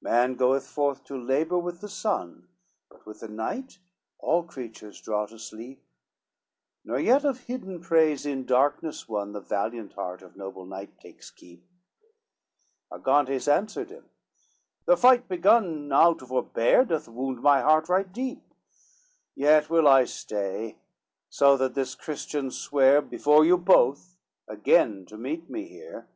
[0.00, 2.48] LII "Man goeth forth to labor with the sun,
[2.88, 3.78] But with the night,
[4.18, 5.84] all creatures draw to sleep,
[6.82, 11.30] Nor yet of hidden praise in darkness won The valiant heart of noble knight takes
[11.30, 11.68] keep:"
[12.90, 14.06] Argantes answered him,
[14.86, 18.42] "The fight begun Now to forbear, doth wound my heart right deep:
[19.34, 20.78] Yet will I stay,
[21.28, 24.16] so that this Christian swear, Before you both,
[24.48, 26.08] again to meet me here."